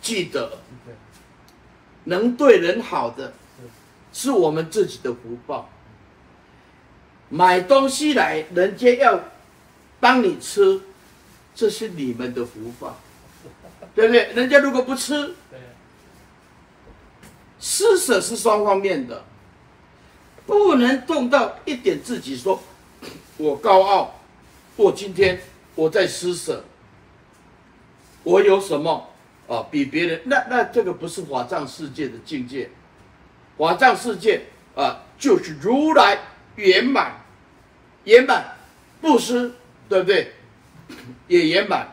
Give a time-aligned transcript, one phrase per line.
[0.00, 0.58] 记得，
[2.04, 3.32] 能对人好的，
[4.12, 5.68] 是我们自己的福报。
[7.28, 9.20] 买东西来，人家要
[10.00, 10.80] 帮你吃，
[11.54, 12.96] 这是你们的福报，
[13.94, 14.32] 对不对？
[14.32, 15.34] 人家如果不吃，
[17.60, 19.22] 施舍是双方面的，
[20.46, 22.60] 不能动到一点自己说，
[23.36, 24.14] 我高傲，
[24.76, 25.40] 我今天
[25.74, 26.64] 我在施舍，
[28.24, 29.09] 我有什么
[29.50, 29.66] 啊？
[29.70, 32.70] 比别人那那这个不是法藏世界的境界，
[33.58, 34.42] 法藏世界
[34.76, 36.16] 啊，就是如来
[36.54, 37.16] 圆满。
[38.04, 38.56] 圆满，
[39.02, 39.52] 布施，
[39.86, 40.32] 对不对？
[41.28, 41.86] 也圆满，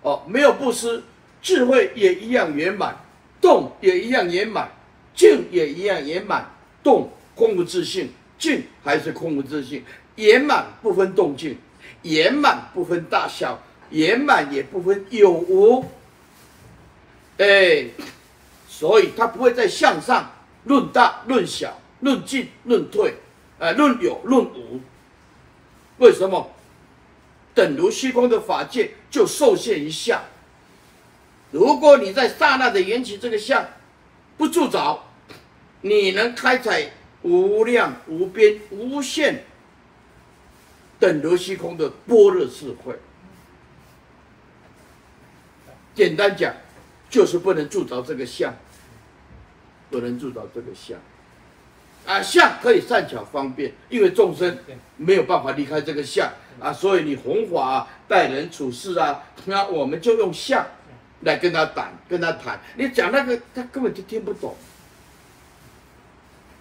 [0.00, 1.02] 哦，没有布施，
[1.42, 2.96] 智慧也一样圆满，
[3.42, 4.70] 动也一样圆满，
[5.14, 6.50] 静也一样圆满，
[6.82, 9.84] 动空无自性，静还是空无自性，
[10.16, 11.58] 圆满不分动静，
[12.04, 15.84] 圆满不分大小，圆满也不分有无，
[17.40, 17.86] 哎，
[18.68, 20.30] 所以他不会在相上
[20.64, 23.14] 论大论小，论进论退，
[23.58, 24.80] 呃，论有论无。
[25.98, 26.50] 为什么？
[27.54, 30.22] 等如虚空的法界就受限于相。
[31.50, 33.66] 如果你在刹那的缘起这个相
[34.36, 35.02] 不住着，
[35.80, 36.90] 你能开采
[37.22, 39.44] 无量无边无限
[40.98, 42.94] 等如虚空的般若智慧。
[45.94, 46.54] 简单讲，
[47.10, 48.54] 就是不能住着这个相，
[49.90, 50.98] 不能住着这个相。
[52.06, 54.56] 啊，相可以善巧方便，因为众生
[54.96, 60.66] 没有办法离开这个相啊，所以你弘法啊、待人处事啊，那我们就用相
[61.20, 62.58] 来跟他谈、跟他谈。
[62.76, 64.56] 你讲那个，他根本就听不懂。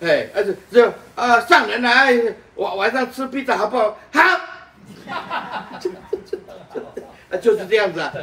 [0.02, 2.14] 哎，而且这啊，上人来，
[2.56, 3.98] 晚晚上吃披萨好不好？
[4.12, 4.22] 好。
[5.10, 5.80] 啊，
[7.42, 8.14] 就是这样子啊，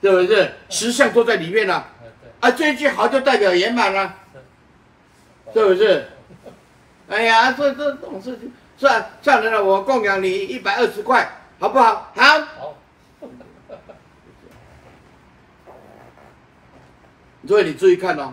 [0.00, 0.52] 对不对？
[0.68, 1.92] 实相都在里面了啊，
[2.40, 4.16] 啊，这一句好就代表圆满了。
[5.52, 6.06] 是不是？
[7.08, 11.28] 哎呀，这这种事情算算了，我供养你一百二十块，
[11.58, 12.12] 好不好？
[12.14, 12.40] 好。
[12.40, 12.78] 好。
[17.48, 18.32] 所以你注意看哦，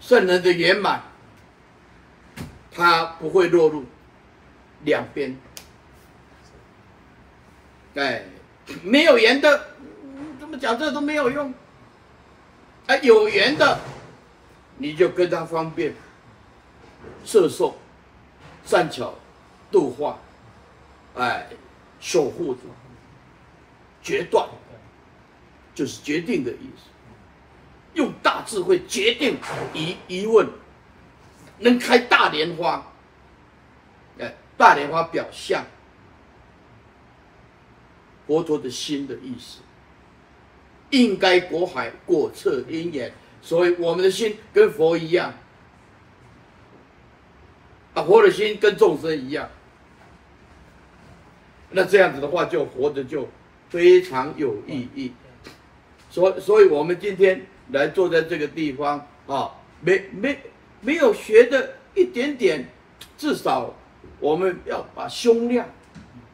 [0.00, 1.02] 圣人的圆满，
[2.72, 3.84] 他不会落入
[4.84, 5.36] 两边。
[7.96, 8.24] 哎，
[8.82, 9.66] 没有缘的，
[10.58, 11.52] 讲这都没有用。
[12.86, 13.78] 哎，有缘的。
[14.78, 15.94] 你就跟他方便，
[17.24, 17.74] 摄受，
[18.62, 19.14] 善巧，
[19.72, 20.18] 度化，
[21.14, 21.48] 哎，
[21.98, 22.60] 守护者，
[24.02, 24.46] 决断，
[25.74, 26.90] 就是决定的意思。
[27.94, 29.38] 用大智慧决定
[29.72, 30.46] 疑疑问，
[31.60, 32.86] 能开大莲花，
[34.18, 35.64] 哎，大莲花表象，
[38.26, 39.60] 佛陀的心的意思，
[40.90, 43.12] 应该果海果测因缘。
[43.42, 45.32] 所以我们的心跟佛一样，
[47.94, 49.48] 啊，佛的心跟众生一样，
[51.70, 53.28] 那这样子的话，就活着就
[53.68, 55.12] 非常有意义。
[56.10, 60.40] 所，所以我们今天来坐在这个地方啊，没没
[60.80, 62.68] 没有学的一点点，
[63.16, 63.74] 至少
[64.18, 65.68] 我们要把胸量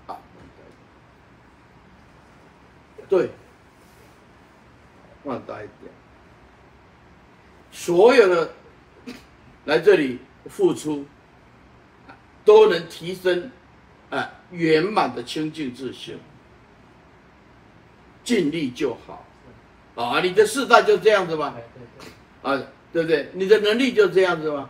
[0.07, 0.17] 啊，
[3.09, 3.29] 对，
[5.25, 5.93] 放大一点。
[7.71, 8.53] 所有的
[9.65, 11.07] 来这里付出，
[12.45, 13.51] 都能提升
[14.11, 16.19] 啊圆满的清净自性，
[18.23, 19.25] 尽力就好
[19.95, 20.21] 啊！
[20.21, 21.55] 你的世代就这样子吧？
[22.43, 22.61] 啊，
[22.93, 23.31] 对不对？
[23.35, 24.69] 你的能力就这样子吗？